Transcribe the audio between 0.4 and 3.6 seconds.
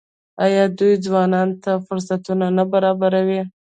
آیا دوی ځوانانو ته فرصتونه نه برابروي؟